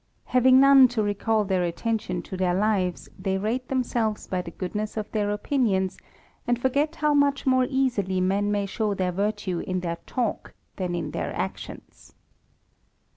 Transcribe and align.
Having 0.25 0.59
none 0.59 0.87
to 0.87 1.03
recall 1.03 1.43
their 1.45 1.61
attention 1.63 2.23
to 2.23 2.35
their 2.35 2.55
lives, 2.55 3.07
they 3.19 3.37
rate 3.37 3.67
themselves 3.67 4.25
THE 4.25 4.37
RAMBLER, 4.37 4.41
55 4.43 4.43
by 4.43 4.43
the 4.43 4.57
goodness 4.57 4.97
of 4.97 5.11
their 5.11 5.29
opinions, 5.29 5.99
and 6.47 6.57
forget 6.59 6.95
how 6.95 7.13
much 7.13 7.45
more 7.45 7.67
easily 7.69 8.19
men 8.19 8.51
may 8.51 8.65
show 8.65 8.95
their 8.95 9.11
virtue 9.11 9.59
in 9.59 9.81
their 9.81 9.97
talk 10.07 10.55
than 10.77 10.95
in 10.95 11.11
their 11.11 11.31
actions. 11.35 12.15